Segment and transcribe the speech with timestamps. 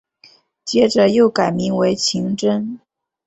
[0.65, 2.79] 接着又改名为晴贞。